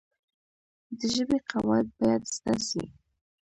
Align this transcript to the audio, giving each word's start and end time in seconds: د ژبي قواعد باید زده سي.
د 0.97 0.99
ژبي 1.15 1.39
قواعد 1.49 1.87
باید 1.99 2.23
زده 2.35 2.55
سي. 2.67 2.83